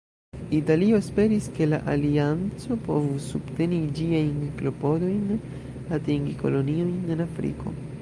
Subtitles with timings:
[0.59, 5.31] Italio esperis, ke la alianco povus subteni ĝiajn klopodojn
[6.01, 7.81] atingi koloniojn en Afriko.